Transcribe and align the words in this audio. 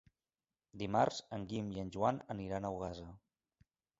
Dimarts 0.83 1.19
en 1.37 1.43
Guim 1.51 1.69
i 1.75 1.83
en 1.83 1.93
Joan 1.97 2.19
aniran 2.37 2.65
a 2.71 2.75
Ogassa. 2.79 3.09